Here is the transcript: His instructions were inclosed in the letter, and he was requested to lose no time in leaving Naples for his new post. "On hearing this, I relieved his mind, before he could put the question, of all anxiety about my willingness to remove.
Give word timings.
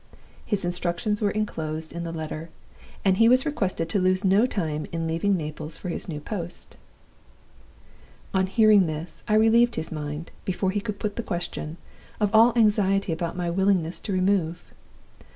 His 0.43 0.65
instructions 0.65 1.21
were 1.21 1.29
inclosed 1.29 1.93
in 1.93 2.03
the 2.03 2.11
letter, 2.11 2.49
and 3.05 3.17
he 3.17 3.29
was 3.29 3.45
requested 3.45 3.87
to 3.89 3.99
lose 3.99 4.23
no 4.25 4.47
time 4.47 4.87
in 4.91 5.05
leaving 5.05 5.37
Naples 5.37 5.77
for 5.77 5.89
his 5.89 6.09
new 6.09 6.19
post. 6.19 6.75
"On 8.33 8.47
hearing 8.47 8.87
this, 8.87 9.21
I 9.27 9.35
relieved 9.35 9.75
his 9.75 9.91
mind, 9.91 10.31
before 10.43 10.71
he 10.71 10.81
could 10.81 10.97
put 10.97 11.17
the 11.17 11.21
question, 11.21 11.77
of 12.19 12.33
all 12.33 12.51
anxiety 12.55 13.13
about 13.13 13.37
my 13.37 13.51
willingness 13.51 13.99
to 13.99 14.11
remove. 14.11 14.63